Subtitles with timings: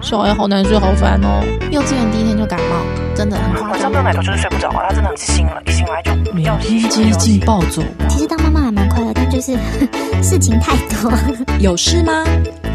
[0.00, 1.42] 小孩好难睡，好烦哦。
[1.70, 2.76] 幼稚园第一天就感冒，
[3.14, 3.70] 真的很夸张。
[3.70, 7.82] 晚上没有奶头就是睡不着啊，他真的很醒了，一醒来就每天接近暴走。
[8.08, 9.56] 其实当妈妈还蛮快乐，但就是
[10.22, 11.12] 事情太多。
[11.60, 12.24] 有事吗？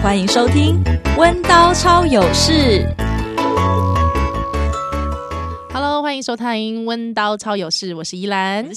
[0.02, 0.82] 欢迎收听
[1.18, 2.52] 《温刀超有事》。
[6.12, 8.70] 欢迎收听《温刀超有事》，我是依兰。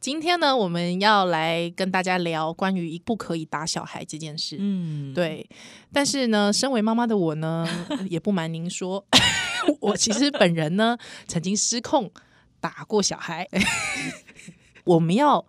[0.00, 4.56] 今天呢，我们要来跟大家聊关于不可以打小孩这件事。
[4.58, 5.48] 嗯，对。
[5.92, 7.64] 但是呢，身为妈妈的我呢，
[8.10, 9.06] 也不瞒您说，
[9.78, 12.10] 我其实本人呢，曾经失控
[12.58, 13.48] 打过小孩。
[14.82, 15.46] 我们要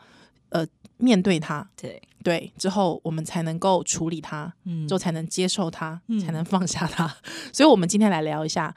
[0.50, 7.08] 呃面对他，对对，之后我们才能够处理他，嗯，之后才能接受他，嗯，才能放下他。
[7.52, 8.76] 所以，我们今天来聊一下。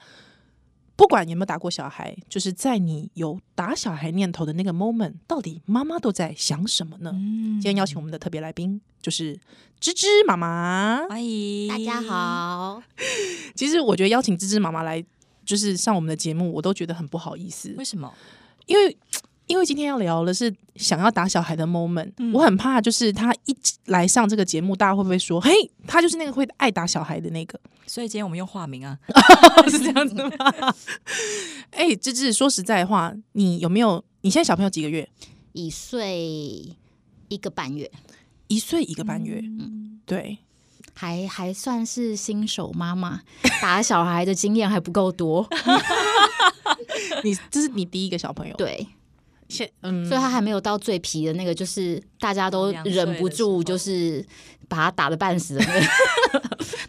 [0.99, 7.11] 不管你有没有打过小孩，就是在你有打小孩念头的那个 moment，到底妈妈都在想什么呢？
[7.15, 9.39] 嗯、今天邀请我们的特别来宾就是
[9.79, 12.83] 芝芝妈妈，欢迎大家好。
[13.55, 15.01] 其实我觉得邀请芝芝妈妈来
[15.45, 17.73] 就是上我们的节目，我都觉得很不好意思。
[17.77, 18.13] 为什么？
[18.65, 18.97] 因为。
[19.49, 25.51] 因为今天要聊的是想要打小孩的 moment，嗯，我很怕就是他一来上这个节目，大家会不会说，嘿，
[25.87, 27.59] 他就是那个会爱打小孩的那个？
[27.87, 28.95] 所以今天我们用化名啊，
[29.67, 30.29] 是这样子吗？
[31.73, 34.05] 哎、欸，芝芝，说实在话，你有没有？
[34.21, 35.09] 你现在小朋友几个月？
[35.53, 36.15] 一岁
[37.29, 37.89] 一个半月，
[38.49, 40.37] 一岁一个半月，嗯，对，
[40.93, 43.21] 还还算是新手妈妈，
[43.59, 45.49] 打小孩的经验还不够多。
[47.23, 48.55] 你这是你第一个小朋友？
[48.55, 48.87] 对。
[49.81, 54.23] 嗯，所以他还没有到最皮的那个，就是大家都忍不住，就是
[54.67, 55.87] 把他打的半死的那个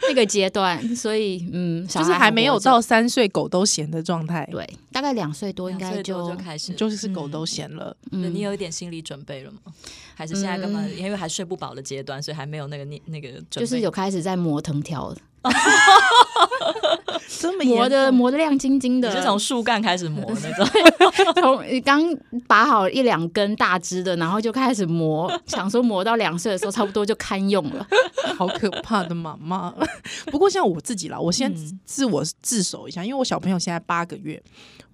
[0.08, 0.78] 那个阶段。
[0.94, 4.46] 所以，嗯，就是还没有到三岁狗都嫌的状态。
[4.50, 7.96] 对，大概两岁多应该就就开始，就是狗都嫌了。
[8.12, 9.58] 嗯，你有一点心理准备了吗？
[10.14, 15.14] 还是现在根本因为还睡不饱的阶段，所以还没有那个那那个，就是有开始在磨藤条。
[17.40, 20.66] 这么磨的磨的亮晶晶的，你是从树干开始磨那种，
[21.40, 22.02] 从刚
[22.46, 27.86] 拔好一两根大枝的，然后就开始磨， 想说磨到两岁的时候差不多就堪用了，
[28.36, 29.74] 好可怕的妈妈。
[30.30, 31.50] 不过像我自己啦，我先
[31.84, 34.42] 自我自首一下，因为我小朋友现在八个月，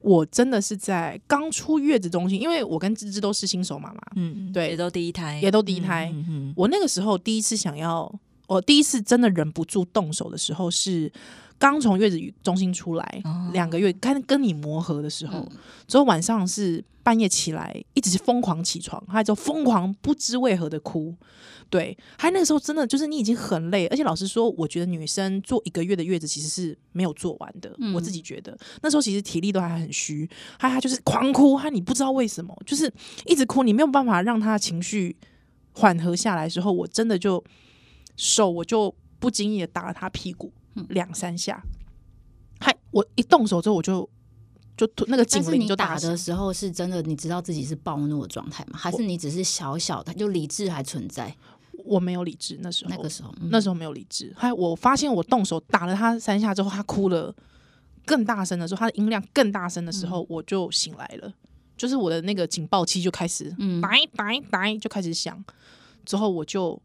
[0.00, 6.14] 我真的是在刚出月子中心，因为我跟芝芝都是新手妈妈，嗯，对，也都第一胎，也都第一胎。
[6.54, 8.12] 我那个时候第一次想要，
[8.46, 11.12] 我第一次真的忍不住动手的时候是。
[11.58, 13.22] 刚从月子中心出来
[13.54, 15.50] 两个月，开始跟你磨合的时候，
[15.88, 21.14] 之后晚上是半夜起来，一直是疯狂起床，还就疯狂不知为何的哭。
[21.70, 27.74] 对，还那个时候真的就是你已经很累，而且老实说，我觉得女生坐一个月的月子其实是没有做完的。
[27.94, 32.92] 我自己觉得那时候其实体力都还很虚，还还就是狂哭，还你不知道为什么，就是
[33.24, 35.16] 一直哭，你没有办法让他情绪
[35.72, 37.42] 缓和下来的时候，我真的就
[38.16, 40.52] 手我就不经意的打了他屁股。
[40.90, 41.58] 两三下，
[42.60, 42.76] 嗨！
[42.90, 44.06] 我一动手之后，我就
[44.76, 48.78] 就那个警铃就打的时候，是真的，你知道自己是暴怒的状态吗？
[48.78, 51.34] 还是你只是小小的，就理智还存在？
[51.86, 54.30] 我没有理智，那时候，那个时候，那时候没有理智。
[54.36, 57.34] 还我发现我动手打了他三下之后，他哭了
[58.04, 61.32] 更大声的时候，他的音量更大声的时候，我就醒来了，
[61.74, 65.42] 就是我的那个警报器就开始，嗯，打打打就开始响。
[66.04, 66.78] 之后我就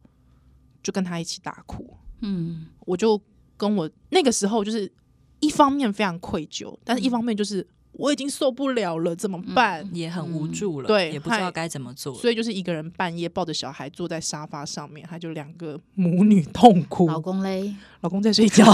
[0.84, 3.22] 就跟他一起大哭，嗯，我就。
[3.58, 4.92] 跟我那个时候就是
[5.40, 9.88] 一方面非常愧疚，但是一方面就是我已经受不了了，怎么办？
[9.94, 17.08] 也很无助了，对，也不知道该怎么做，所以就是一个人半夜抱着小孩坐在沙发上面，他就两个母女痛哭。
[17.08, 17.76] 老公嘞？
[18.00, 18.66] 老公在睡觉。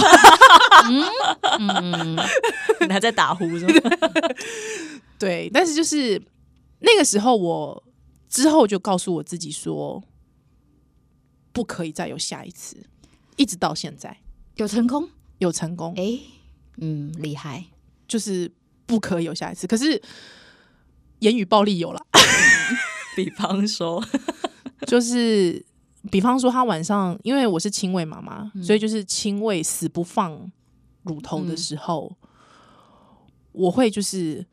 [1.60, 2.16] 嗯，
[2.88, 3.92] 你还在打呼是吗？
[5.20, 6.18] 对，但是就是
[6.80, 7.84] 那个时候，我
[8.30, 10.02] 之后就告诉我自己说，
[11.58, 12.78] 不可以再有下一次，
[13.36, 14.16] 一直到现在。
[14.58, 15.10] 有成功，
[15.40, 16.22] 有成功，哎、欸，
[16.78, 17.66] 嗯，厉害，
[18.08, 18.52] 就是
[18.86, 19.66] 不可以有下一次。
[19.66, 20.00] 可是
[21.18, 22.06] 言语暴力有了，
[23.18, 24.06] 比方说，
[24.86, 25.66] 就是
[26.12, 30.52] 比方说，他晚上因为我是亲喂妈妈，嗯、所以就是亲喂死不放
[31.02, 32.28] 乳头的时候，嗯、
[33.54, 34.46] 我会就是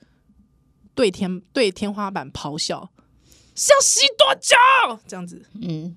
[0.95, 2.89] 对天对天花板咆哮，
[3.55, 4.57] 是要洗多久？
[5.07, 5.95] 这样子，嗯，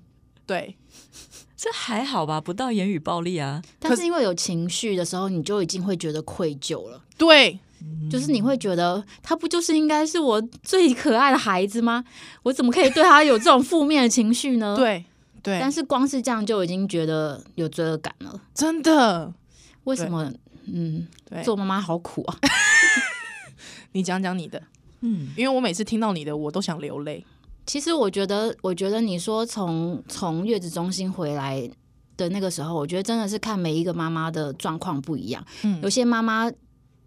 [0.48, 0.74] 对。
[1.56, 3.60] 这还好吧，不到言语暴力啊。
[3.80, 7.02] 但是因为有情绪的时候，你就已经会觉得愧疚了。
[7.16, 7.58] 对，
[8.08, 12.04] 就是你会觉得他不就是应该是我最可爱的孩子吗？
[12.44, 14.76] 我怎么可以对他有这种负面的情绪呢？
[14.76, 15.04] 对
[15.42, 15.58] 对。
[15.60, 18.40] 但是光是这样就已经觉得有罪恶感了。
[18.54, 19.34] 真的？
[19.82, 20.32] 为什么？
[20.66, 22.38] 嗯，对，做妈妈好苦啊。
[23.92, 24.62] 你讲讲你的。
[25.00, 27.24] 嗯，因为我每次听到你的，我都想流泪。
[27.68, 31.70] 其实我觉得，我觉得你说从从月子中心回来
[32.16, 35.44] 的那个时候，我觉得真的是看每一个妈妈的状况不一样。
[35.64, 36.50] 嗯，有些妈妈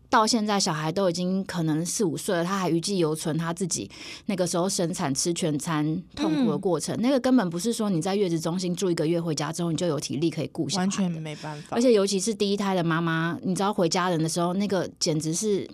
[0.08, 3.90] 到现在小孩都已经可能四五岁了，她还余悸犹存，她自己
[4.28, 11.70] 那个时候生产吃全餐痛苦的过程，嗯、那个根本不是说你在月子中心住一个月回家之后你就有体力可以顾小孩，完全没办法。
[11.76, 15.68] 而且尤其是第一胎的妈妈，你知道回家人的时候，那个简直是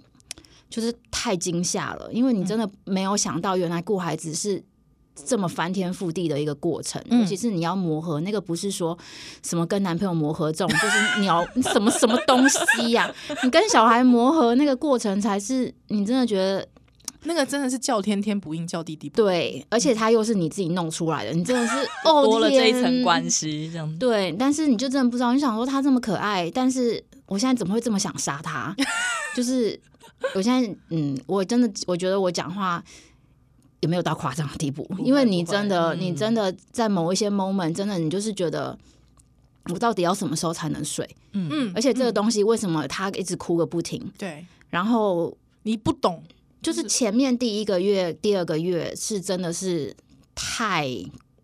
[0.69, 4.63] 就是太惊吓了，因为你真的没有想到原来顾孩子是。
[5.25, 8.97] 这么翻天覆地的一个过程，尤其是你要磨合，那个不是说
[9.43, 13.35] 什么跟男朋友磨合这种，就是你要什么什么东西呀、啊？
[13.43, 16.67] 你跟小孩磨合那个过程，才是你真的觉得
[17.23, 19.25] 那个真的是叫天天不应，叫地地不应。
[19.25, 24.31] 对，而且他又是你自己弄出来的，你真的是 哦，多了这一层关系，这样对。
[24.37, 28.75] 但是你就真的不知道，你想说他这么可爱，但是我现在怎么会这么想杀他？
[29.35, 29.79] 就是
[30.35, 32.83] 我现在，嗯，我真的我觉得我讲话。
[33.81, 38.75] 也没有到夸张的地步，因为你真的，你真的在某一些 moment，真的，你就是觉得
[39.69, 41.07] 我到底要什么时候才能睡？
[41.33, 41.47] 嗯。
[41.51, 44.11] 嗯，而且这个东西为什么他一直哭个不停？
[44.17, 46.23] 对，然后你不懂，
[46.59, 49.95] 就是前面第一个月、第二个月是真的是
[50.33, 50.89] 太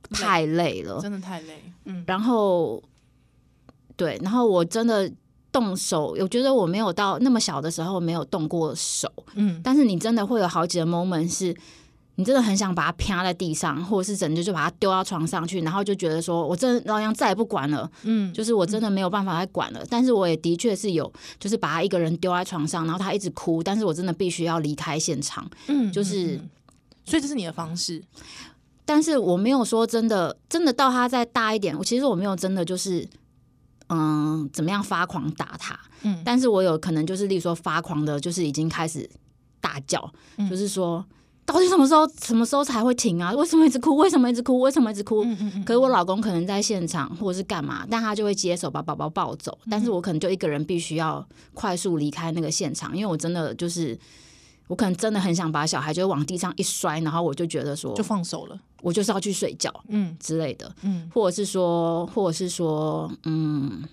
[0.10, 1.64] 太累了，真的太累。
[1.86, 2.82] 嗯，然后
[3.96, 5.12] 对，然后我真的
[5.52, 11.56] 动手，我觉得我没有到那么小的时候没有动过手，嗯，但是你真的会有好几个 moment 是。
[12.16, 19.80] 你真的很想把它啪在地上，或者是整个就把它丢到床上去，然后就觉得说，我真的老娘再也不管了，嗯，就是我真的没有办法再管了。
[19.82, 26.40] 嗯、但是我也的确是有，就是把他一个人丢在床上，然后他一直哭，但是我真的必须要离开现场，嗯，就是，
[27.04, 28.04] 所以这是你的方式。
[28.86, 33.08] 但是我没有说真的，真的到他再大一点，我其实我没有真的就是，
[33.90, 39.10] 嗯，怎么样发狂打他，嗯，但是我有可能就是，例如说发狂的，就是已经开始
[39.60, 41.04] 大叫，嗯、就是说。
[41.46, 43.34] 到底什么时候什么时候才会停啊？
[43.34, 43.96] 为什么一直哭？
[43.98, 44.60] 为什么一直哭？
[44.62, 45.24] 为什么一直哭？
[45.26, 49.58] 嗯嗯嗯，可是我老公可能在现场或者是干嘛，但他就会接手把宝宝抱走。
[49.70, 53.98] 但是我可能就一个人必须要快速离开那个现场，因为我真的就是
[54.68, 63.84] 我可能真的很想把小孩就往地上一摔，然后我就觉得说就放手了，我就是要去睡觉，嗯之类的，嗯，或者是说，或者是说，嗯。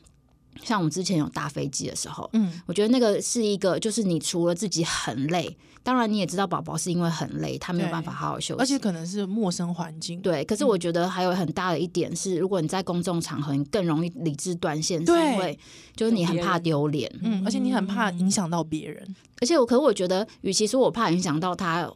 [0.62, 10.44] 像我们之前有搭飞机的时候，嗯，我觉得那个是一个，就是你除了自己很累，当然你也知道宝宝是因为很累，他没有办法好好休息，而且可能是陌生环境，对。
[10.44, 15.58] 可是我觉得还有很大的一点是，如果你在公众场合，你更容易理智断线，对是因为
[15.96, 21.90] 就是你很怕丢脸，嗯，而且你很怕影响到别人，而且我，可是我觉得，与其说我怕影响到他。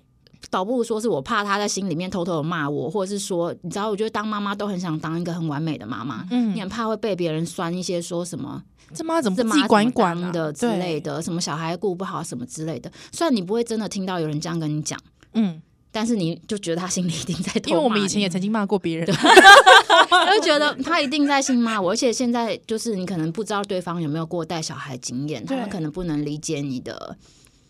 [0.50, 8.62] 倒不如说是我怕他在心里面偷偷的骂我，或者是说，你知道，我觉得当妈妈都很想当一个很完美的妈妈，嗯，你很怕会被别人酸一些，说什么
[8.92, 12.90] 这妈怎么自己管管的之类的，什么小孩顾不好什么之类的。
[13.12, 14.98] 虽然你不会真的听到有人这样跟你讲，
[15.32, 15.60] 嗯，
[15.90, 17.70] 但是你就觉得他心里一定在偷。
[17.70, 21.90] 因为我们以前也曾经骂过别人， 对就觉得他一定在心骂我。
[21.92, 27.16] 而且现在就是你可能不知道对方有没有过带小孩经验，他们可能不能理解你的。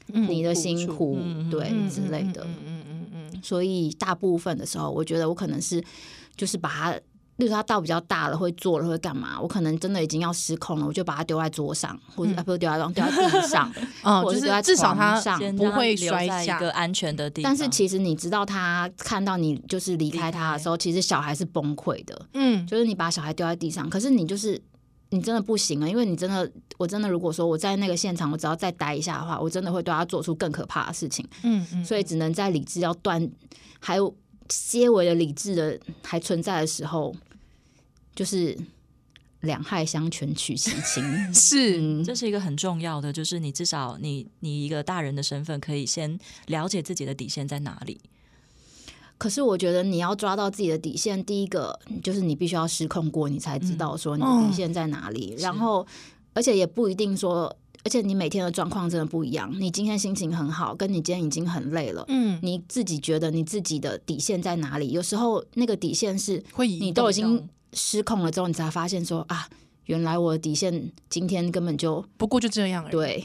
[0.07, 1.19] 你的辛苦，
[1.51, 5.83] 对之类的，嗯嗯嗯嗯，所以大部分的时候，我觉得我可能是
[6.37, 6.93] 就是把他，
[7.37, 9.41] 例如他到比较大了，会坐了，会干嘛？
[9.41, 13.73] 我可能真的已经要失控了，我就把它丢在桌上，或者啊不是丢在丢在地上，
[14.23, 17.51] 或者是丢在床上，不会摔下一个安全的地方。
[17.51, 22.27] 但是其实你知道，他看到你就是离开他的时候，其实小孩是崩溃的。
[22.35, 24.61] 嗯，就是你把小孩丢在地上，可是你就是。
[25.15, 31.25] 你真的不行了，因为你真的，我真的，如果说我在那个现场，我只要再待一下的话，我真的会对他做出更可怕的事情。
[31.45, 33.31] 嗯嗯，所以只能在理智要断，
[33.79, 34.15] 还有
[34.51, 37.15] 些微的理智的还存在的时候，
[38.15, 38.59] 就是
[39.41, 41.05] 两害相权取其轻。
[41.33, 48.01] 是，嗯、这是一个很重要的，就是你至少你你一个大人的身份，可以先了解自己的底线在哪里。
[49.17, 55.35] 可是我觉得你要抓到自己的底线，第一个就是你必须要失控过，你才知道说你的底线在哪里。
[55.39, 55.87] 然后，
[56.33, 57.45] 而且也不一定说，
[57.85, 59.51] 而且你每天的状况真的不一样。
[59.59, 64.91] 你今天心情很好，跟你今天已经很累了，嗯，你自己觉得你自己的底线在哪里？
[64.91, 69.49] 有时候那个底线是，你都已经失控了之后，你才发现说啊。
[69.87, 72.93] 原来我的底线今天根本就不过就这样而已。
[72.93, 73.25] 对，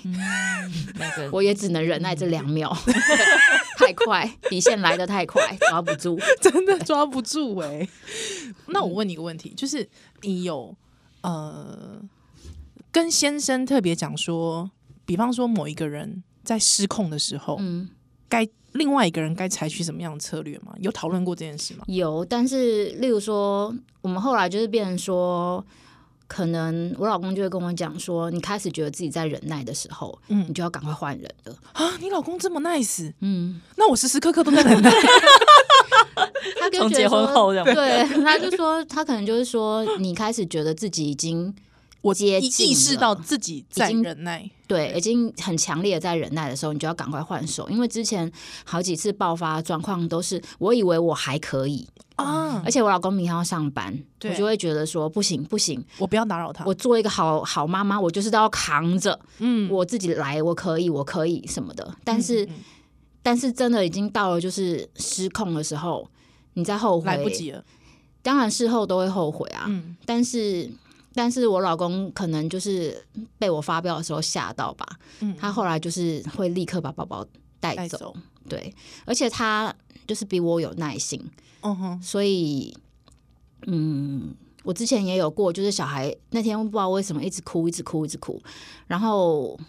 [0.95, 2.75] 那个 我也只能忍耐这两秒，
[3.79, 7.89] 太快，底线来的太快，抓不住， 真的抓不住哎、欸。
[8.67, 9.87] 那我问你一个问题，就是
[10.23, 10.75] 你有
[11.21, 12.01] 呃
[12.91, 14.69] 跟先生特别讲说，
[15.05, 17.89] 比方说某一个人在失控的时候，嗯，
[18.27, 20.73] 该另外一个人该采取什么样的策略吗？
[20.79, 21.85] 有讨论过这件事吗？
[21.87, 25.65] 有，但是例如说，我们后来就是变成说。
[26.29, 31.55] 可能我老公就会跟我讲说，你开始觉得自己在忍耐的时候，嗯，你就要赶快换人了。
[31.73, 31.97] 啊！
[31.99, 34.91] 你老公这么 nice，嗯，那我时时刻刻都在忍耐，
[36.61, 37.65] 他就从结婚后这样。
[37.65, 41.51] 对，他就说他可能就是说，你开始觉得自己已经
[42.01, 48.31] 我接近意识到自己在忍耐，对，已经很强烈的在忍耐的时候，你就要赶快换手，因为之前
[48.63, 51.87] 好几次爆发状况都是我以为我还可以
[52.23, 62.47] 啊，而且我老公明天要上班，我就会觉得说不行不行，我不要打扰他，我做一个好好妈妈，我就是都要扛着，嗯，我自己来，我可以，我可以什么的，但是
[63.21, 66.09] 但是真的已经到了就是失控的时候，
[66.53, 67.07] 你再后悔。
[67.07, 67.63] 来不及了，
[68.21, 69.69] 当然事后都会后悔啊，
[70.05, 70.69] 但是。
[71.11, 73.03] 但是我老公可能就是
[73.39, 74.85] 被我发飙的时候吓到吧，
[75.21, 77.25] 嗯，他后来就是会立刻把宝宝
[77.59, 78.15] 带走，
[78.47, 78.73] 对，
[79.05, 79.73] 而且他
[80.05, 81.19] 就是比我有耐心，
[81.61, 82.75] 嗯哼，所以，
[83.67, 88.41] 嗯，我之前也有过，就是小孩那天不知道为什么一直哭，一直哭，一直哭，
[88.87, 89.59] 然后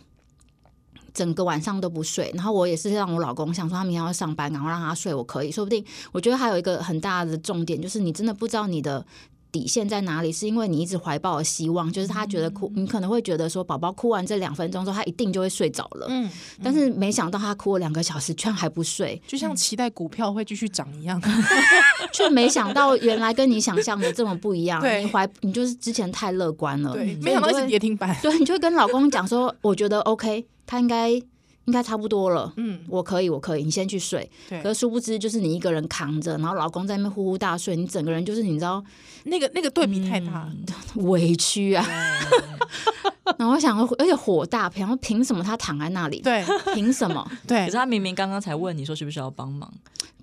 [1.12, 9.04] 整个晚上都不睡，然后我也是让我老公想说他明天要上班，然后让他睡，我可以说不定，我觉得还有一个很大的重点就是你真的不知道你的。
[9.52, 10.32] 底线在哪里？
[10.32, 16.06] 是因为你一直怀抱了希望，就是他觉得哭，你可能会觉得说，宝宝哭完这两分钟之后，他一定就会睡着了。
[16.08, 16.30] 嗯，
[16.62, 21.20] 但是没想到他哭了两个小时，居然还不睡，就像期待股票会继续涨一样，
[22.12, 24.80] 却没想到原来跟你想象的这么不一样。
[24.80, 28.16] 对，你怀你就是之前太乐观了，对，没想到是跌停板。
[28.22, 31.20] 对，你就会跟老公讲说，我觉得 OK，他应该。
[31.66, 34.28] 应该差不多了，嗯，我可以，我可以，你先去睡。
[34.48, 38.82] 对，可是殊不知，就是你一个人扛着，然后老公在那边呼呼大睡，你整个人就是你知道，
[39.24, 40.50] 那个那个对比太大，
[40.96, 41.86] 嗯、 委屈啊。
[43.38, 46.20] 然后我想，而且火大，然后凭什么他躺在那里？
[46.20, 47.24] 对，凭什么？
[47.46, 49.72] 对，可是他明明刚刚才问你说需不需要帮忙，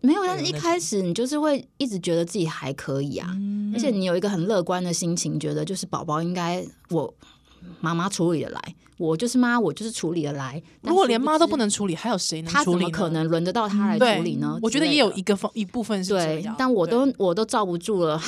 [0.01, 7.12] 没有，但是一开始你就是会一直觉得自己还可以啊，嗯、而且你有一个很乐观的心情，觉得就是宝宝应该我
[7.80, 8.76] 妈妈处理的来。
[8.98, 10.60] 我就是妈，我就是处理的来。
[10.82, 12.66] 如果连妈都不能处理，还有谁能处理？
[12.66, 14.58] 他怎么可能轮得到他来处理呢？
[14.62, 18.20] 我觉得也有一个方一部分是对，但我都我都罩不住了，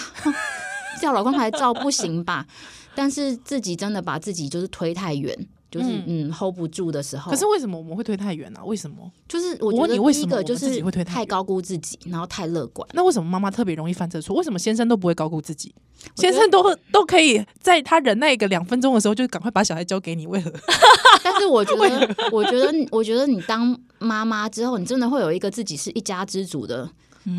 [1.02, 2.46] 叫老公来罩不行吧？
[2.94, 7.32] 但是自己真的把自己就是推太远，就是嗯 hold 不住的时候。
[7.32, 8.60] 可是为什么我们会推太远呢？
[8.66, 9.12] 为什么？
[9.28, 12.88] 就是我觉得第一个就是太高估自己，然后太乐观。
[12.94, 14.36] 那为什么妈妈特别容易犯这错？
[14.36, 15.74] 为什么先生都不会高估自己？
[16.16, 20.52] 先生都都可以在他忍耐一个两分钟的时候，就赶快把小孩交给你，为何？
[21.22, 26.90] 但是我觉得， 我觉得，我觉得你当妈妈之后，你真的会有一个自己是一家之主的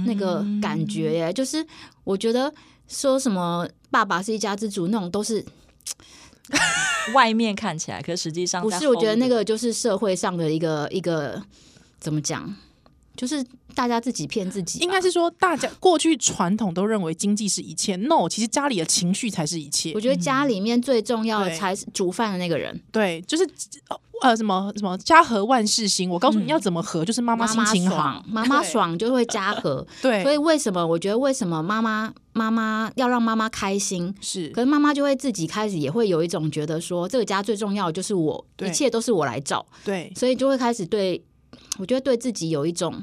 [0.06, 1.32] 那个感觉耶。
[1.32, 1.66] 就是
[2.04, 2.52] 我觉得
[2.86, 5.42] 说什么爸爸是一家之主那种，都是
[7.14, 8.88] 外面看起来，可是实际上不是。
[8.88, 11.42] 我觉得那个就是社会上的一个一个
[11.98, 12.54] 怎么讲？
[13.20, 19.92] 就是大家自己骗自己，应该是说大家过去传统都认为经济是一切，no，其实家里的情绪才是一切。
[19.94, 23.46] 我觉得家里面最重要的才是煮饭的那个人，对，就是
[24.22, 26.08] 呃什么什么家和万事兴。
[26.08, 29.86] 我告诉你要怎么和，就是妈妈心情好，妈妈爽就会家和。
[30.00, 41.22] 对，所以为什么我觉得为什么妈妈妈妈要让妈妈开心是，可是妈妈就会自己开始也会有一种觉得说这个家最重要的就是我，一切都是我来找，对，所以就会开始对。
[41.80, 43.02] 我觉得对自己有一种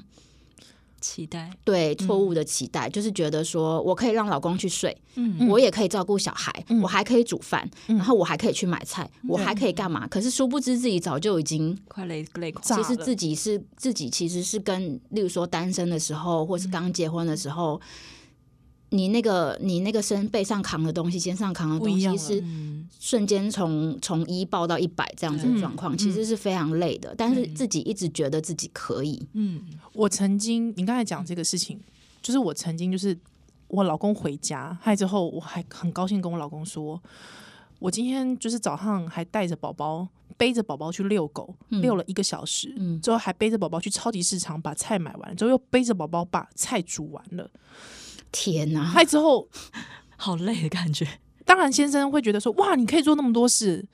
[1.02, 10.08] 期待，对错误的期待，嗯、就是觉得说我可以让老公去睡，嗯，我也可以照顾小孩，嗯、我还可以煮饭，嗯、然后我还可以去买菜，嗯、我还可以干嘛？
[10.08, 12.62] 可是殊不知自己早就已经快累累垮。
[12.62, 17.76] 其实自己是自己，其实是跟，例如说单身的时候，或是刚结婚的时候。
[17.76, 18.17] 嗯
[18.90, 22.44] 你那个，你那个身背上扛的东西，肩上扛的东西，是
[23.00, 27.10] 瞬间从从一爆到一百这样子的状况，嗯、其实是非常累的。
[27.10, 29.28] 嗯、但是自己一直觉得自己可以。
[29.34, 29.62] 嗯，
[29.94, 31.80] 我曾经，你刚才讲这个事情，
[32.22, 33.18] 就是我曾经，就是
[33.68, 37.02] 我老公回家，嗨之后，我还很高兴跟我老公说，
[37.80, 47.52] 我今天就是早上还带着宝宝，背着宝宝去遛狗，遛了一个小时，嗯、之后还背着宝宝去超级市场把菜买完，之后又背着宝宝把菜煮完了。
[48.32, 48.84] 天呐！
[48.84, 49.48] 嗨之后
[50.18, 51.08] 好累的感觉。
[51.46, 53.88] 当然，先生会觉得说：“哇，你可以做那么多事。”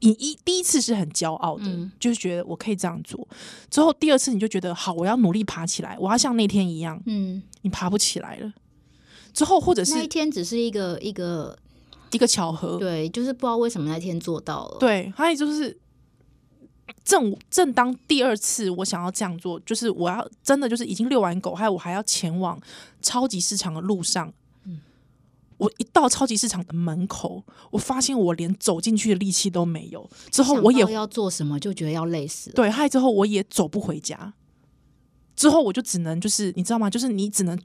[0.00, 3.26] 你一第一次是很骄傲的，嗯、就是觉得我可以这样做。
[3.70, 7.02] 之后第二次你就觉得好，我要努力爬起来，我要像那天一样。
[7.06, 8.52] 嗯，你爬不起来了。
[9.32, 11.58] 之后或者是那一天只是一个一个
[12.12, 14.78] 一个巧合，对，就是不知道为什么那天做到了。
[14.78, 15.76] 对，还有就是。
[17.06, 22.60] 正正当第二次我想要这样做，就是我要真的就是已经遛完狗，还有我还要前往
[23.00, 24.32] 超级市场的路上，
[24.64, 24.80] 嗯，
[25.56, 30.10] 我一到超级市场的门口，我发现我连走进去的力气都没有。
[30.32, 32.50] 之后我也要做什么，就觉得要累死。
[32.50, 34.34] 对，还有之后我也走不回家。
[35.36, 36.90] 之后我就只能就是你知道吗？
[36.90, 37.56] 就是你只能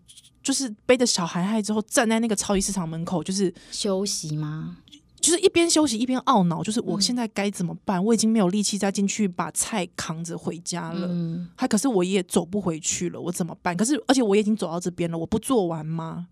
[0.44, 4.78] 就是背着小孩，害之后站在那个超级市场门口，就是休息吗？
[5.22, 8.04] 就是一边休息一边懊恼，就是我现在该怎么办？
[8.04, 11.08] 我已经没有力气再进去把菜扛着回家了，
[11.56, 13.78] 还可是我也走不回去了，我怎么办？
[13.78, 16.28] 可是而且我已经走到这边了，我不做完吗？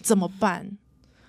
[0.00, 0.78] 怎么办？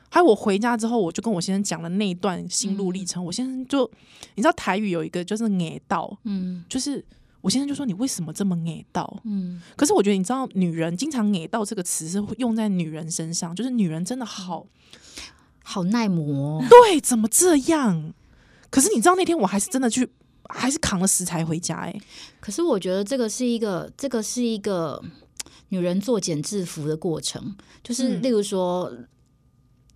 [0.10, 3.24] 还有我回家之后，我就跟我先生讲了那一段心路历程。
[3.24, 3.90] 我先生就
[4.36, 7.04] 你知道台语有一个就是“爱到”，嗯，就是
[7.42, 9.22] 我先生就说你为什么这么爱到？
[9.24, 14.66] 嗯，可是我觉得你知道，女人经常“爱到”这个词是用在女人身上，就是女人真的好。
[15.63, 18.13] 好耐磨，对，怎么这样？
[18.70, 20.10] 可是你知道那天我还是真的去，
[20.50, 22.01] 还是扛了食材回家哎、欸。
[22.39, 25.03] 可是我觉得这个是一个，这个是一个
[25.70, 28.91] 女人作茧自缚的过程，就是例如说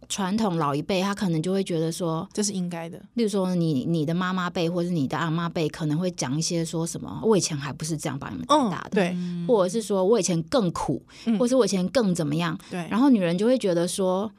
[0.10, 3.02] 传统老一辈，他可能就会觉得说这是应该的。
[3.14, 9.18] 例如说你你的妈妈辈或者你的阿妈辈可能会讲一些说什么，我以前还不是这样把你们带大的，对，
[9.48, 11.02] 或者是说我以前更苦，
[11.40, 12.86] 或者是我以前更怎么样，对。
[12.92, 14.30] 然后女人就会觉得说。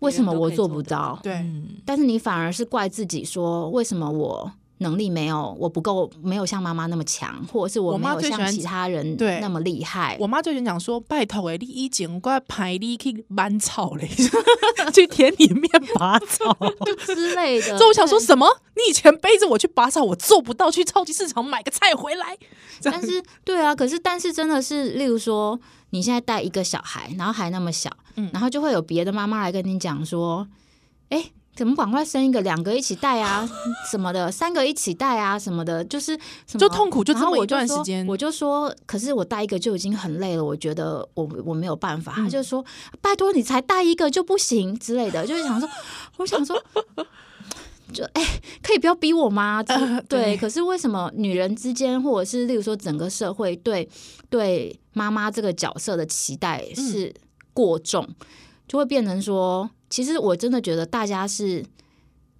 [0.00, 1.18] 为什么我做不到？
[1.22, 1.44] 对，
[1.84, 10.16] 但是你反而是怪自己说，为什么我能力没有，我不够，没有像妈妈那么强，或者是我没有像其他人那么厉害。
[10.20, 14.06] 我妈最喜欢讲说：“拜托哎，你以前怪排你去搬草嘞，
[14.92, 16.56] 去田里面拔草
[17.06, 18.46] 之类的。”所以我想说什么？
[18.76, 22.36] 你以前背着我去拔草，我做不到，去超级市场买个菜回来。
[22.82, 25.58] 但是，对啊，可是，但是真的是，例如说。
[25.94, 30.48] 你现在带一个小孩，然后还那么小，嗯、然后就会有别的妈妈来跟你讲说
[31.10, 31.22] ：“哎，
[31.54, 33.48] 怎么赶快生一个，两个一起带啊，
[33.90, 36.16] 什么的，三个一起带啊，什么的，就是
[36.46, 42.14] 什么就痛苦就这么一段时间。”我就说：“可是我带一个就已经很累了，我觉得我我没有办法。
[42.16, 42.64] 嗯”他就说
[43.00, 45.68] ：“拜托你才带一个就不行之类的。”就是想说，
[46.18, 46.62] 我想说。
[47.92, 48.22] 就哎，
[48.62, 49.62] 可以不要逼我吗？
[49.68, 53.86] 呃、对，对，可是为什么女人之间，或者是例如说整个社会对
[54.30, 57.12] 对妈妈这个角色的期待是
[57.52, 58.26] 过重，嗯、
[58.66, 61.62] 就会变成说，其实我真的觉得大家是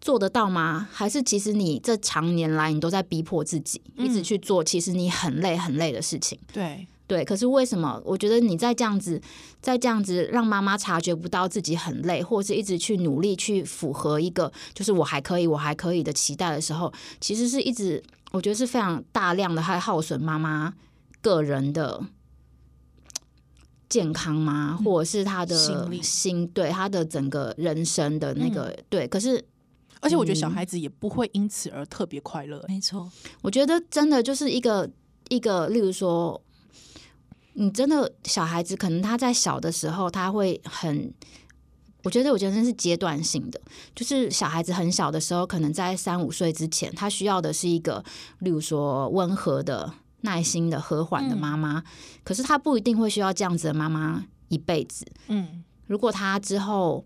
[0.00, 0.88] 做得到吗？
[0.90, 6.38] 还是其实你这长年来你都在逼迫自己，嗯、一直去做，其实你很累很累的事情。
[6.50, 6.86] 对。
[7.06, 8.00] 对，可是为什么？
[8.06, 9.20] 我觉得你在这样子，
[9.60, 16.90] 在这样子让妈妈察觉不到自己很累，或者是一直去努力去符合一个就是我还可以，我还可以的期待的时候，
[17.20, 20.72] 其实是一直我觉得是非常大量的，还耗损妈妈
[21.20, 22.02] 个人的
[23.92, 24.78] 健康吗？
[24.82, 29.06] 或者是他的心，心对他的整个人生的那个、嗯、对。
[29.06, 29.44] 可是，
[30.00, 32.64] 而且我觉得小孩子也不会因此而特别快乐。
[32.68, 33.10] 没错，
[33.42, 34.88] 我觉得真的就是一个
[35.28, 36.40] 一个，例如说。
[37.54, 41.12] 你真的小孩子，可能他在小的时候，他会很，
[42.02, 43.60] 我觉得，我觉得那是阶段性的，
[43.94, 48.02] 就是小孩子很小的时候，可能在三五岁之前，他需要的是一个，
[48.38, 49.92] 例如说温和的、
[50.22, 51.78] 耐心的、和缓的妈妈。
[51.78, 51.84] 嗯、
[52.24, 55.06] 可是她不一定会需要这样子的妈妈一辈子。
[55.28, 57.04] 嗯，如果她之后，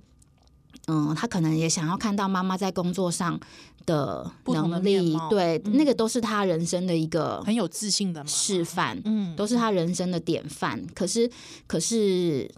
[0.87, 3.39] 嗯，她可能也想要看到妈妈在工作上。
[3.87, 10.85] 的能力，对，嗯、那个都是她人生的一个很有自信的示范，嗯，都是她人生的典范。
[10.93, 11.31] 可是，
[11.69, 12.51] 可是，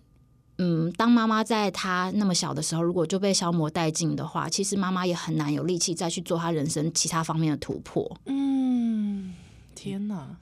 [0.56, 8.10] 嗯，当妈妈在她那么小的时候，如果就被消磨殆尽的话，其实妈妈也很难有力气再去做她人生其他方面的突破。
[8.24, 9.34] 嗯，
[9.74, 10.34] 天哪！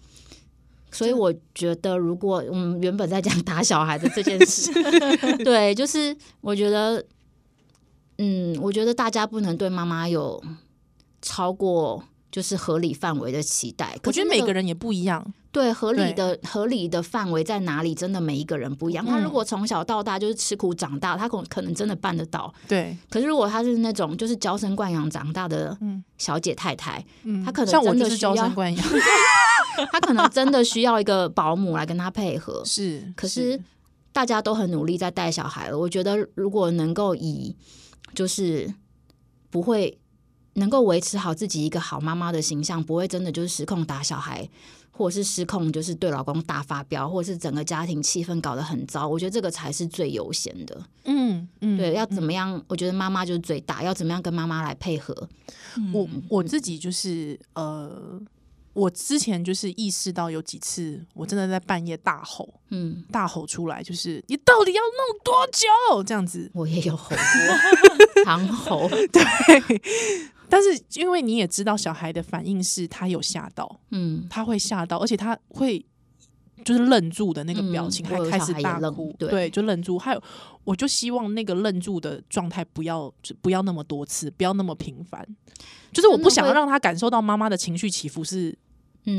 [0.96, 4.72] 所以我觉得，如果我们原本在讲打小孩的这件事，
[5.44, 7.04] 对，就是我觉得，
[8.18, 10.42] 嗯，我觉得大家不能对妈妈有。
[11.22, 15.34] 超过就是合理范围的期待，我觉得每个人也不一样。
[15.56, 17.94] 对，合理的合理的范围在哪里？
[17.94, 19.06] 真的每一个人不一样。
[19.06, 22.52] 他如果从小到大就是吃苦长大，他可可能真的办得到。
[22.68, 22.94] 对。
[23.08, 25.74] 可是如果他是那种就是娇生惯养长大的
[26.18, 27.02] 小姐太太，
[27.42, 28.86] 他可能像我就是娇生惯养，
[29.90, 32.62] 他可能真的需要一个保姆来跟他配合。
[32.66, 33.10] 是。
[33.16, 33.58] 可是
[34.12, 37.56] 大家都很努力在带小孩了，我觉得如果能够以
[38.14, 38.74] 就是
[39.48, 39.98] 不会。
[40.58, 44.48] 能够维持好自己一个好妈妈的形象，不会真的就是失控打小孩，
[44.96, 49.06] 或者是失控就是对老公大发飙，或者是整个家庭气氛搞得很糟。
[49.06, 50.80] 我觉得这个才是最优先的。
[51.04, 52.60] 嗯嗯，对，要怎么样？
[52.66, 55.14] 我觉得妈妈就是最大，要怎么样跟妈妈来配合？
[55.92, 58.18] 我我自己就是呃，
[58.72, 66.02] 我之前就是意识到有几次我真的在半夜大吼，嗯，大吼出来，就是你到底要弄多久？
[66.02, 69.22] 这样子，我也有吼过， 长吼， 对。
[70.48, 75.84] 但是因为你也知道，小孩的反应是他有吓到，嗯，他会吓到，而且他会
[76.64, 79.98] 就是愣住的那个表情，还开始大哭，对，对，就愣住。
[79.98, 80.22] 还有，
[80.64, 85.26] 我就希望那个愣住的状态不要不要那么多次，不要那么频繁，
[85.92, 88.56] 就是我不想让他感受到妈妈的情绪起伏是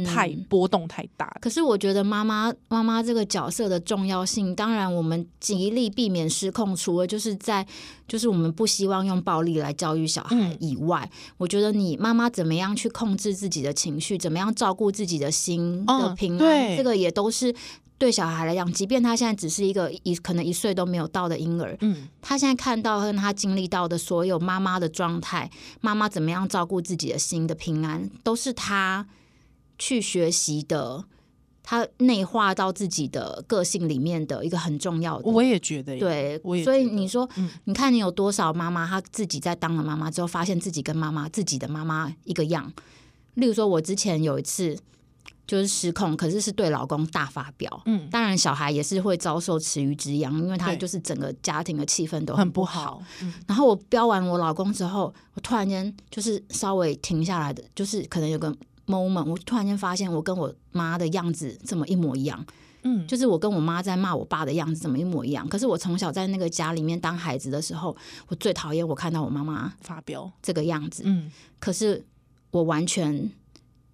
[0.06, 1.36] 太波动太大。
[1.42, 7.66] 可是我觉得妈妈妈妈这个角色的重要性，当然我们极力避免失控，除了就是在
[8.08, 17.54] 就是我们不希望用暴力来教育小孩以外，嗯、我觉得你妈妈怎么样去控制自己的情绪，怎么样照顾自己的心的平安，这个也都是。
[18.00, 25.50] 对小孩来讲，即便他现在只是一个一可能一岁都没有到的婴儿，嗯，他现在看到和他经历到的所有妈妈的状态，
[25.82, 29.08] 妈妈怎么样照顾自己的心的平安，都是他
[29.78, 31.04] 去学习的，
[31.64, 35.30] 他内化到自己的个性里面的一个很重要的。
[35.30, 42.72] 我也觉得，对，我也所以你说，嗯，你看你有多少妈妈，她自己在当了妈妈之后，发现自己跟妈妈自己的妈妈一个样。
[43.36, 44.78] 例如说，我之前有一次。
[45.48, 47.82] 就是失控，可是是对老公大发飙。
[47.86, 52.96] 嗯，当然小孩也是会遭受池鱼之殃，因为他就是整个家庭的气氛都很不好。
[52.98, 58.54] 不好嗯、然后我飙完我老公之后，我突然间就是稍微停下来的，就是可能有个
[58.88, 62.44] moment，我突然间发现我跟我妈的样子怎么一模一样。
[62.82, 65.48] 嗯，就是我跟我妈在骂我爸的样子怎么一模一样。
[65.48, 67.96] 可是我从小在那个家里面当孩子的时候，
[68.28, 71.04] 我最讨厌我看到我妈妈发飙这个样子。
[71.06, 72.04] 嗯，可是
[72.52, 73.30] 我完全。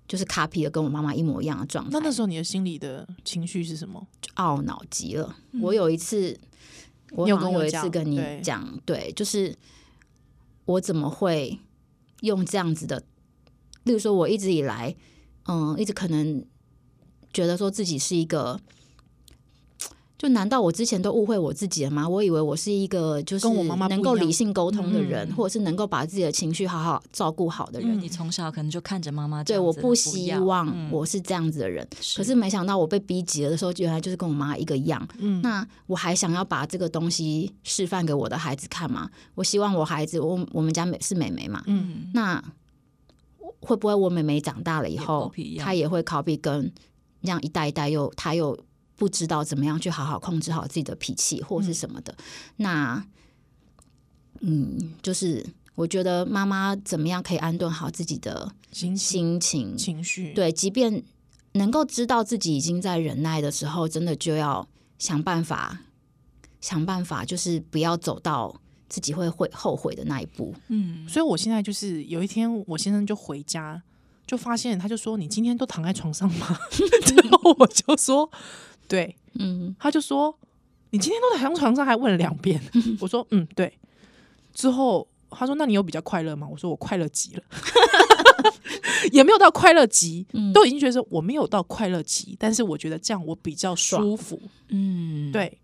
[0.06, 1.92] 就是 copy 的跟我妈妈一模一样的状态。
[1.94, 4.06] 那那时候你的心里的情绪是什么？
[4.22, 5.34] 就懊恼极了。
[5.54, 6.38] 嗯、我有一次，
[7.12, 9.56] 我有跟我一次跟你讲，对，对，就是
[10.66, 11.58] 我怎么会
[12.20, 13.02] 用这样子的？
[13.84, 14.96] 例如说，我一直以来，
[15.48, 16.44] 嗯，一直可能
[17.32, 18.60] 觉得说自己是一个。
[20.16, 22.08] 就难道我之前都误会我自己了吗？
[22.08, 28.00] 我以为我是一个就是跟我妈妈能够理性沟通的人，或者是能够把自己的情绪好好照顾好的人。
[28.00, 31.86] 你从小可能就看着妈妈，对，我不希望我是这样子的人。
[32.16, 35.06] 可是没想到我被逼急了的时候，原来就是跟我妈一个样。
[35.18, 39.10] 嗯，那我还想要把这个东西示范给我的孩子看吗？
[39.36, 41.62] 我希望我孩子，我我们家美是妹妹嘛。
[41.66, 42.42] 嗯，那
[43.64, 46.72] 会不会我妹妹长大了以后，她也会 copy 跟
[47.22, 48.58] 这样一代一代又她又。
[48.96, 52.24] 不知道怎么样去好好控制好自己的脾气或是什么的，嗯。
[52.58, 53.06] 那
[54.42, 59.76] 嗯，就是我觉得妈妈怎么样可以安顿好自己的心情。
[59.76, 61.04] 情绪，对，即便
[61.54, 64.66] 能够知道自己已经在忍耐的时候，真的就要
[65.00, 65.82] 想办法，
[66.62, 68.56] 想办法，就是不要走到
[68.94, 70.54] 自己会会后悔的那一步。
[70.68, 73.82] 嗯，所以我现在就是有一天，我先生就回家，
[74.28, 76.56] 就发现他就说：“你今天都躺在床上吗？”
[77.24, 78.30] 然后我就说。
[78.88, 80.38] 对，嗯，他就说
[80.92, 82.62] 你今天都在床床上，还问了两遍。
[83.02, 83.74] 我说嗯，对。
[84.54, 86.48] 之后他说那你有比较快乐吗？
[86.48, 87.44] 我说我快乐极了，
[89.12, 94.40] 也没有到快乐极，嗯、都已经觉得说我没有到快乐极，但是我觉得这样我比较舒服。
[94.68, 95.58] 嗯，对。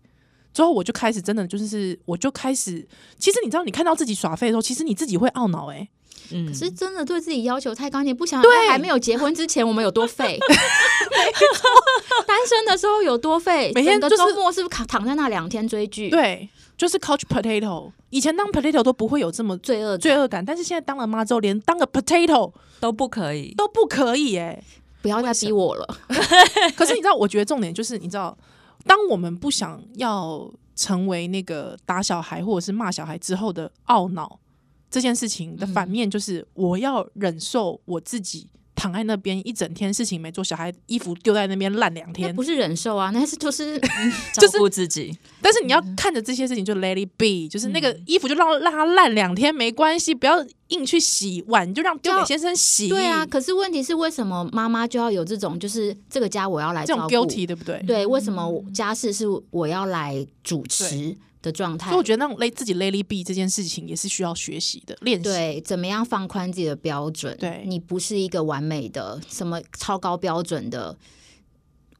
[0.52, 2.86] 之后我就开始真的就是，我就开始，
[3.18, 5.88] 其实你知道，你看到自己耍废的时候，其实你自己会懊恼哎、欸。
[6.32, 10.38] 嗯，可是真的对自己要求太高，你不想对还没有结婚之前我们有多废？
[12.26, 13.72] 单身的时候有多废？
[13.74, 16.08] 每天周末是不是躺躺在那两天追剧？
[16.08, 17.90] 对，就是 couch potato。
[18.10, 24.64] 以前当 potato 都不会有这么罪恶罪恶感，但是现在当了妈之后，连当个 potato 都不可以，都不可以哎、欸！
[25.02, 25.98] 不要再逼我了。
[26.76, 28.36] 可是你知道，我觉得重点就是，你知道，
[28.84, 34.40] 当我们不想要成为那个打小孩或者是骂小孩之后的懊恼。
[34.92, 38.48] 这件事情的反面就是，我要忍受我自己
[38.80, 43.78] 躺在那边一整天，事情没做，小孩衣服丢在那边烂两天，不是忍受啊，那是 就是
[44.32, 45.14] 照顾自己。
[45.42, 52.88] 但是你要看着这些事情就 let it be，就是那个衣服就让让它烂两天没关系，不要硬去洗碗，就让丢给先生洗。
[52.88, 57.82] 对啊，可是问题是为什么妈妈就要有这种就是这个家我要来照顾，这种 guilty 对不对？
[57.86, 61.14] 对，为什么家事是我要来主持？
[61.42, 65.24] 的状态，所以我觉得那种勒自己 let it be 这件事情也是需要学习的练习。
[65.24, 67.36] 对，怎么样放宽自己的标准？
[67.38, 70.96] 对，你不是一个完美的什么超高标准的。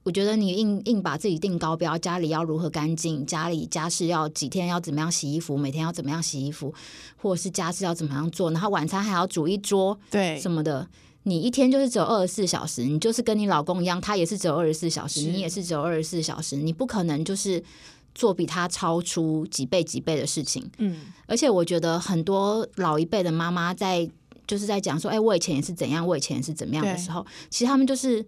[0.02, 6.74] 我觉得你硬硬把自己定高标，家里要如何干净，家里家事要几天要怎么样洗衣服，每天要怎么样洗衣服，
[7.16, 10.88] 或者是家事要怎么样做，然后晚餐还要煮一桌，对什么的。
[11.24, 17.62] 你一天就是只有二十四小时，你就是跟你老公一样，他也是只有二十四小时，你也是只有二十四小时，你不可能就是。
[18.20, 24.06] 做比他超出几倍几倍的事情，嗯，而且我觉得很多老一辈的妈妈在
[24.46, 28.22] 就是在讲说，哎、欸，我以前也是怎样，我以前也是怎么样的时候，其实他们就是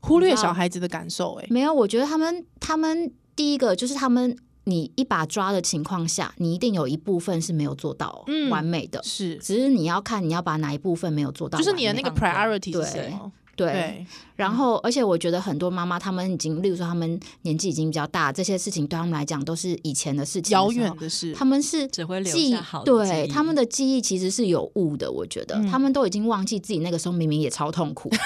[0.00, 13.30] 忽略小孩子的感受、欸，哎，没有，我觉得他们他们第一个就是他们你一把抓的情况下，你一定有一部分是没有做到完美的，嗯、是，只是你要看你要把哪一部分没有做到，就是你的那个 priority 是什么？
[13.56, 21.32] 对，对然后而且我觉得很多妈妈，她们已经，例如说，她们年纪已经比较大，这些事情对他们来讲都是以前的事情的，遥远的事。
[21.32, 25.10] 他们是只会留下好对他们的记忆其实是有误的。
[25.10, 28.10] 我觉得他们都已经忘记自己那个时候明明也超痛苦。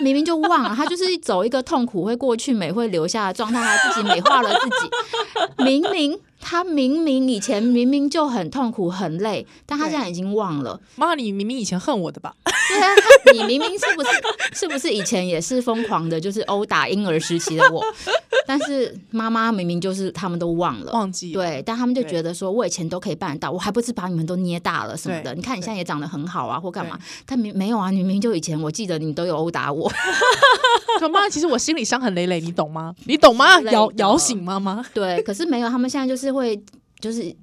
[0.00, 5.64] 明明就忘了，他就是走一个痛苦会过去、美会留下的状态，他自己美化了自己。
[5.64, 10.78] 明明他明明以前明明就很痛苦、很累，但他现在已经忘了。
[10.96, 12.34] 妈，你明明以前恨我的吧？
[12.68, 12.88] 对啊，
[13.32, 14.10] 你明明是不是
[14.52, 17.82] 是不是以前也是疯狂的，就是殴打婴儿时期的我？
[18.44, 25.32] 但是妈妈明明就是他们都忘了，忘记了对，但他们就觉得说，我以前都可以办得到，我还不是把你们都捏大了什么的？
[25.34, 26.98] 你看你现在也长得很好啊，或干嘛？
[27.24, 29.90] 但明没有啊，你明明就以前我记得你都有殴打我。
[30.98, 32.94] 可 妈，其实我心里伤痕累累，你懂吗？
[33.04, 33.60] 你懂吗？
[33.62, 34.84] 摇摇醒妈妈。
[34.92, 36.60] 对，可是没有，他们现在就是会，
[37.00, 37.34] 就是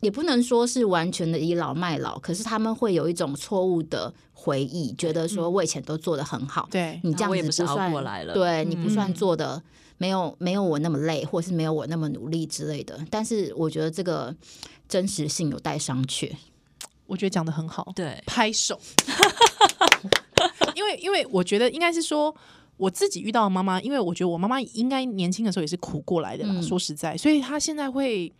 [0.00, 9.62] 也不能说是完全的倚老卖老，可是他们会有一种错误的回忆，觉得说我以前都做的很好，对你这样子不是算过来了，对你不算嗯做的。
[9.96, 12.98] 没有没有我那么累，或是没有我那么努力之类的。
[13.10, 14.34] 但是我觉得这个
[14.88, 16.28] 真实性有待商榷。
[17.06, 18.78] 我觉得讲得很好，对，拍手。
[20.74, 22.34] 因为因为我觉得应该是说
[22.76, 26.52] 我自己遇到的妈妈，因为我觉得我妈妈应该年轻的时候也是苦过来的啦。
[26.54, 28.32] 嗯说实在，所以她现在会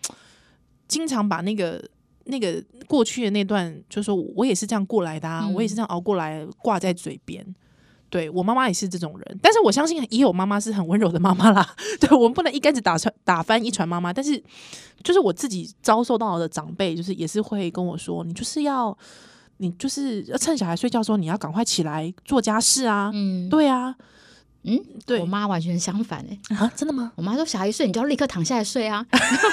[0.89, 1.83] 经常把那个
[2.25, 7.45] 那个过去的那段，就是说我也是这样过来的啊，嗯我也是这样熬过来，挂在嘴边。
[8.11, 11.75] 对我妈妈也是这种人，但是我相信也有妈妈是很温柔的妈妈啦。
[11.99, 14.41] 对我们不能一竿子打穿打翻一船妈妈，但是
[15.03, 18.97] 就是我自己遭受到的长辈，就是也是会跟我说，你就是要
[19.57, 23.11] 你就是要趁小孩睡觉的时候，你要赶快起来做家事啊。
[23.13, 23.93] 嗯，对啊，
[24.65, 27.13] 嗯，对我妈完全相反哎、啊，真的吗？
[27.17, 29.07] 我妈说小孩一睡你就要立刻躺下来睡啊。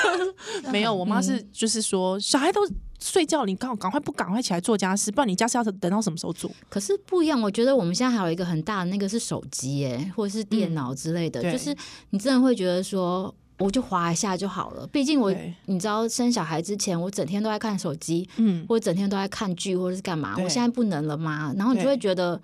[0.72, 2.62] 没有，我妈是就是说小孩都
[3.00, 6.50] 睡觉，你赶赶快不赶快起来做家事，不然你家事要等到什么时候做？
[6.70, 11.76] 可是不一样，我觉得我们现在还有一个很大的那个是手机哎，或者是电脑之类的，对就是
[12.12, 13.34] 你真的会觉得说。
[13.60, 15.32] 我就滑一下就好了，毕竟我
[15.68, 20.34] 你知道生小孩之前，我整天都在看手机，嗯，或者整天都在看剧，或者是干嘛。
[20.40, 21.54] 我现在不能了吗？
[21.56, 22.42] 然后你就会觉得，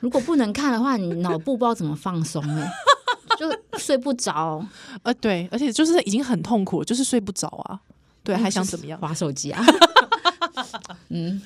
[0.00, 2.70] 如果不能看的话，你脑部不知道怎么放松哎、
[3.38, 4.64] 就睡不着，
[5.02, 7.80] 呃，对，而且就是已经很痛苦，就是睡不着啊。
[8.22, 9.00] 对，还想怎么样？
[9.00, 9.64] 划手机啊？
[11.08, 11.40] 嗯，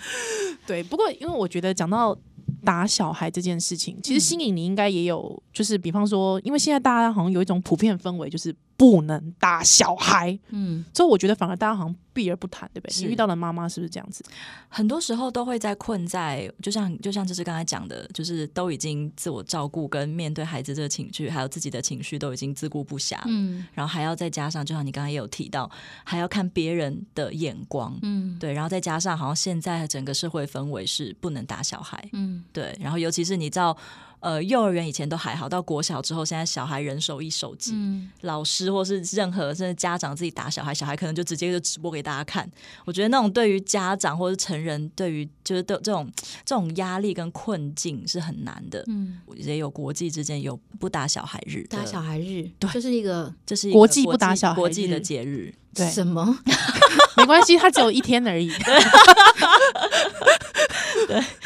[0.67, 2.17] 对，不过因为我觉得讲到
[2.65, 10.37] 打小孩这件事情，其实心里你应该也有，就是比方说，因为现在大家好像有一种普遍氛围，就是不能打小孩。
[10.49, 12.93] 嗯，所以我觉得反而大家好像避而不谈，对不对？
[12.93, 13.05] 是。
[13.05, 14.25] 你遇到的妈妈是不是这样子？
[14.69, 23.65] 很多时候都会在困在，就像就像这是刚才讲的，就是都已经自我照顾跟面对孩子这个情绪，还有自己的情绪都已经自顾不暇，嗯。
[23.73, 25.71] 然后还要再加上，就像你刚才也有提到，
[26.03, 28.37] 还要看别人的眼光，嗯。
[28.41, 33.77] 对，然后再加上好像现在整个社会氛围是不能打小孩，嗯，对，然后尤其是你知道，
[34.23, 42.49] 呃，幼儿园以前都还好，到国小之后，现在小孩人手一手机，嗯老师或是任何甚至家长自己打小孩，小孩可能就直接就直播给大家看。
[42.85, 46.09] 我觉得那种对于家长或是成人，对于就是的这种
[46.45, 48.85] 这种压力跟困境是很难的。
[48.87, 55.53] 嗯，也有国际之间有不打小孩日，打小孩日，对就是一个这是一个国际不打小孩国际的节日。
[55.75, 56.39] 对，什么？
[57.17, 58.53] 没关系，它只有一天而已。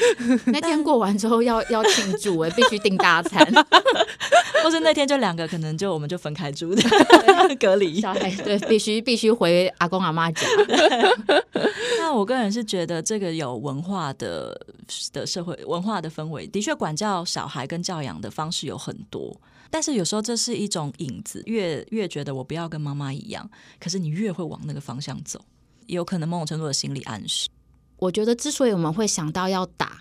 [0.52, 3.46] 那天过完之后要要庆祝哎、必须订大餐。
[4.64, 6.82] 或是那天就两个，可能就我们就分开住的
[7.60, 8.00] 隔离。
[8.00, 10.46] 小孩对，必须必须回阿公阿妈家。
[12.00, 14.58] 那我个人是觉得这个有文化的
[15.12, 19.38] 的社会文化的氛围，的确管教小孩跟教养的方式有很多，
[19.70, 25.40] 但是有时候这是一种影子，越越觉得我不要跟妈妈一样，可是你越会往那个方向走，
[25.86, 27.48] 也有可能某种程度的心理暗示。
[27.98, 29.98] 我觉得之所以我们会想到要打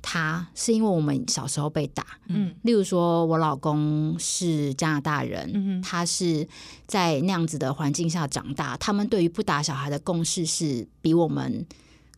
[0.00, 2.04] 他，是因为我们小时候被打。
[2.28, 2.54] 嗯。
[2.62, 6.46] 例如说，我老公是加拿大人，嗯他是
[6.86, 11.66] 在那样子的环境下长大，他们对于不打小孩的共识是比我们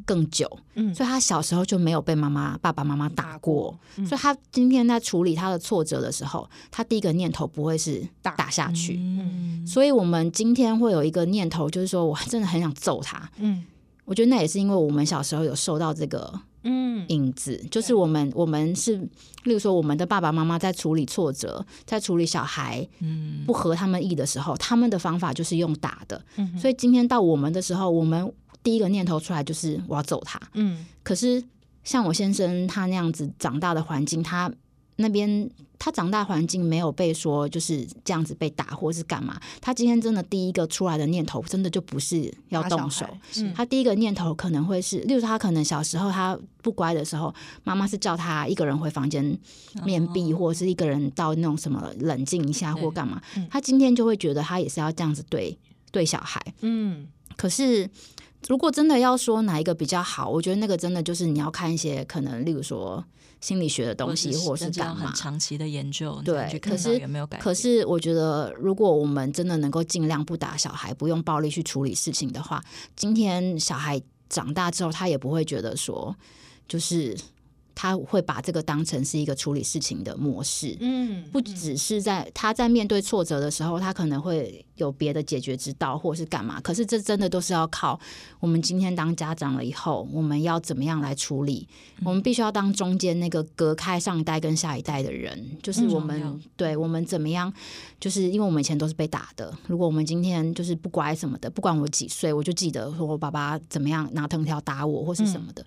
[0.04, 0.94] 更久，嗯。
[0.94, 4.06] 所以他小时候就没有被妈妈、爸爸妈妈打过，嗯。
[4.06, 8.96] 所以他今天在处理他的挫折的时候，他第一个念头不会是打打下去。
[8.96, 13.28] 嗯，所以，我们今天会有一个念头，就是说我真的很想揍他。
[13.38, 13.64] 嗯
[14.10, 17.06] 我觉得那也是因为我们小时候有受到这个嗯。
[17.06, 18.96] 影子，就是我们我们是，
[19.44, 23.44] 例如说我们的爸爸妈妈在处理挫折，在处理小孩嗯。
[23.46, 26.20] 不合他们意的时候，他们的方法就是用打的。
[26.36, 26.58] 嗯。
[26.58, 28.32] 所以今天到我们的时候，我们
[28.64, 30.40] 第一个念头出来就是我要揍他。
[30.54, 30.84] 嗯。
[31.04, 31.40] 可是
[31.84, 34.52] 像我先生他那样子长大的环境，他
[34.96, 35.48] 那边
[35.80, 43.06] 他长大环境没有被说就是这样子被打或是干嘛，他今天真的第一个出来的念头，真的就不是要动手。
[43.38, 43.52] 嗯。
[43.56, 49.24] 他第一个念头可能会是，例如他可能小时候他不乖的时候，妈妈是叫他一个人回房间
[49.82, 50.36] 面壁，哦。
[50.36, 53.20] 或者是一个人到那种什么冷静一下或干嘛。
[53.36, 55.58] 嗯，他今天就会觉得他也是要这样子对
[55.90, 56.40] 对小孩。
[56.60, 57.08] 嗯。
[57.36, 57.88] 可是
[58.48, 63.02] 如果真的要说哪一个比较好，我觉得那个真的就是你要看一些可能，例如说
[63.40, 66.20] 心理学的东西，或者是干嘛长期的研究。
[66.24, 67.38] 对，可是有没有改？
[67.38, 72.62] 可是我觉得，如果我们真的能够尽量不打小孩，不用暴力去处理事情的话，
[72.94, 76.14] 今天小孩长大之后，他也不会觉得说，
[76.68, 77.16] 就是。
[77.80, 86.60] 他会把这个当成是一个处理事情的模式，嗯，不只是在他在面对挫折的时候，他可能会有别的解决之道，或是干嘛。
[86.60, 87.98] 可是这真的都是要靠
[88.38, 91.66] 我们今天当家长了以后，我们要怎么样来处理？
[92.04, 97.50] 我们必须要当中间那个隔开上一代跟下一代的人，就是我们对我们怎么样？
[97.98, 105.64] 就是因为我们以前都是被打的，如果我们今天就是不乖什么的，不管我几岁，我就记得说我爸爸怎么样拿藤条打我或是什么的。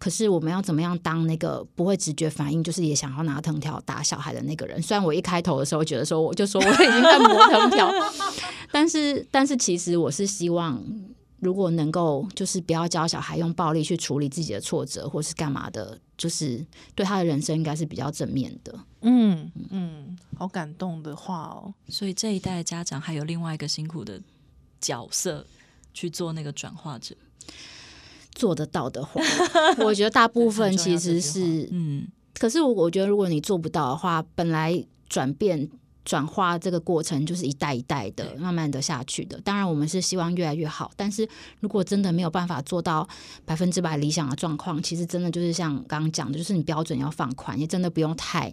[0.00, 1.51] 可是我们要怎么样当那个？
[1.74, 4.80] 不会直觉反应，就是也想要拿藤条打小孩的那个人。
[4.80, 7.90] 虽然我一开头的时候觉得说，我就说我已经在磨藤条，
[8.70, 10.80] 但是但是其实我是希望，
[11.40, 18.78] 如果能够就是不要教小孩用暴力去处理自己的挫折，或是干嘛的，就是对他的人生应该是比较正面的。
[19.00, 21.74] 嗯嗯，好感动的话哦。
[21.88, 24.20] 所以这一代家长还有另外一个辛苦的
[24.80, 25.44] 角色
[25.92, 27.16] 去做那个转化者。
[28.42, 29.22] 做得到的话，
[29.86, 32.08] 我觉得大部分其实是嗯。
[32.40, 35.70] 可是我我觉得，如果你做不到的话，本来转变
[36.04, 39.40] 转化这个过程就是一代一代的慢慢的下去的。
[39.44, 40.90] 当然，我们是希望越来越好。
[40.96, 41.28] 但是
[41.60, 43.08] 如果真的没有办法做到
[43.44, 48.52] 百分之百理想的状况，其实真的就是像刚刚讲的，就是你标准要放宽，也真的不用太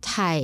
[0.00, 0.40] 太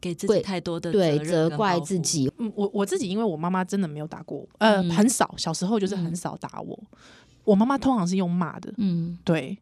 [0.00, 2.28] 给自己太多的对责怪自己。
[2.38, 6.76] 嗯，我我自己因为我妈妈真的没有打过我，呃，很少，小时候就是很少打我。
[7.40, 9.56] 嗯我妈妈通常是用骂的，嗯，对，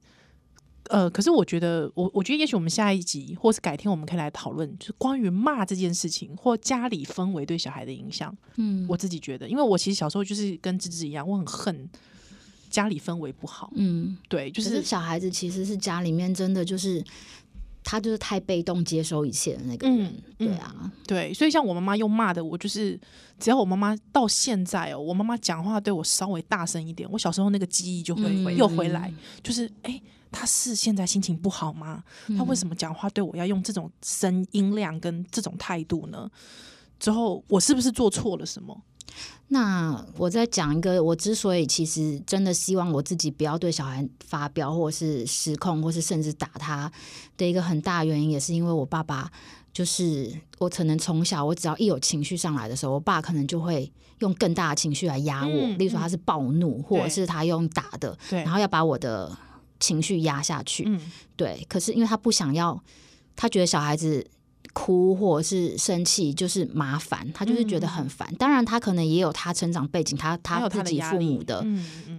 [0.90, 8.36] 呃，可是我觉得，我我觉得，也许我们下一集，或是改天，我们可以来讨论，就是关于骂这件事情，或家里氛围对小孩的影响。
[8.56, 11.88] 嗯，我自己觉得，因为我其实小时候就是跟芝芝一样，我很恨
[12.68, 13.72] 家里氛围不好。
[13.76, 17.02] 嗯，对，就是，是小孩子其实是家里面真的就是。
[17.90, 23.00] 他就是太被动接收一切的那个人，对啊，对，所以像我妈妈又骂的，我就是
[23.40, 29.98] 只要我妈妈到现在哦，我妈妈讲话对我稍微大声一点，我小时候那个记忆就会又回来，嗯、就是哎，
[30.30, 32.04] 他是现在心情不好吗？
[32.36, 36.30] 他为什么讲话对我要用这种声音量跟这种态度呢？
[37.00, 38.78] 之后我是不是做错了什么？
[39.50, 46.92] 那我再讲一个，我之所以其实真的希望我自己不要对小孩发飙，或是失控，或是甚至打他
[47.38, 49.32] 的一个很大原因，也是因为我爸爸，
[49.72, 59.34] 就是我可能从小我只要一有情绪上来的时候，我爸可能就会用更大的情绪来压我，嗯、例如说他是暴怒，嗯、或者是他用打的，然后要把我的
[59.80, 60.84] 情绪压下去。
[60.86, 61.00] 嗯、
[61.36, 62.78] 对，可是因为他不想要，
[63.34, 64.26] 他觉得小孩子。
[64.72, 68.28] 哭或者是生气就是麻烦，他就是觉得很烦。
[68.30, 71.64] 嗯、当然，他可能也有他成长背景，他他自己父母的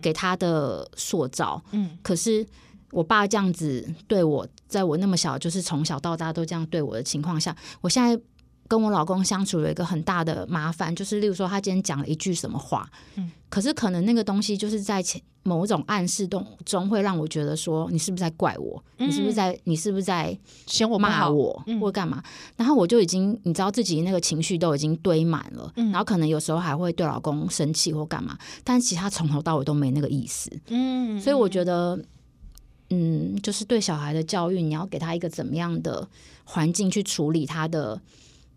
[0.02, 1.64] 给他的塑造。
[1.72, 2.46] 嗯，可是
[2.92, 8.22] 我爸这样子对我，在我那么小，就是从小到大都这样对我的情况下，我现在。
[8.70, 15.04] 跟我老公相处有一个很大的麻烦，就是例如说他今天讲了一句什么话，嗯，可是可能那个东西就是在
[15.42, 18.84] 某种暗示中中会让我觉得说，你是不是在怪我？
[18.98, 22.22] 嗯、你是不是在你是不是在嫌我骂我、嗯、或干嘛？
[22.58, 32.00] 然后我就已经你知道自己那个情绪都已经堆满了，嗯、然后可能有时候还会对老公生气或干嘛，但其实他从头到尾都没那个意思，嗯，所以我觉得，
[32.92, 36.08] 嗯，就是对小孩的教育，你要给他一个怎么样的
[36.44, 38.00] 环境去处理他的。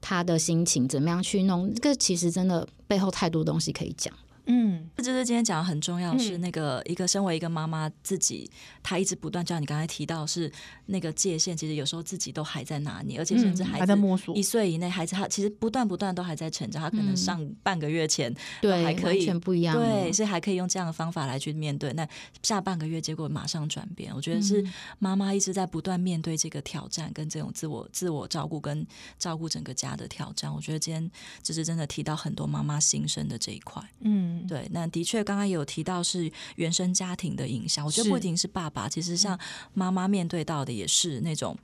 [0.02, 1.72] 他的心情怎么样去弄？
[1.76, 4.12] 这个其实真的背后太多东西可以讲。
[4.46, 8.50] 嗯，这就是今天讲的很重要，是那个一个身为一个妈妈自己，
[8.82, 10.50] 她一直不断，就像你刚才提到，是
[10.86, 14.34] 那个界限，其实有时候自己都还在拿捏，而且甚至还在摸索。
[14.34, 21.92] 一岁以内孩子，他其实不断不断都还在成长，他可能上半个月前对还可以，完全不一样，对，所以还可以用这样的方法来去面对。
[21.92, 22.06] 那
[22.42, 24.64] 下半个月结果马上转变，我觉得是
[24.98, 28.84] 妈妈一直在不断面对这个挑战，跟这种自我自我照顾跟
[29.18, 30.52] 照顾整个家的挑战。
[30.52, 31.10] 我觉得今天
[31.42, 34.31] 就是真的提到很多妈妈心声的这一块，嗯。
[34.46, 37.84] 对，那的确，刚刚有提到是原生家庭的影响。
[37.84, 39.38] 我觉得不仅是爸爸，其实像
[39.74, 41.56] 妈妈面对到的也是那种，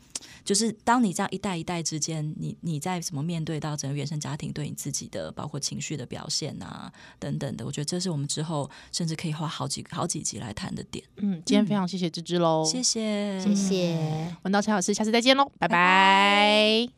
[0.45, 11.05] 就是当你这样一代一代之间，你你在怎么面对到整个原生家庭对你自己的，包括情绪的表现啊等等的，我觉得这是我们之后甚至可以花好几好几集来谈的点。
[11.17, 15.69] 嗯，今天非常谢谢芝芝喽，谢谢谢谢，文道陈老师，下次再见喽，拜拜。
[15.69, 16.93] 拜拜。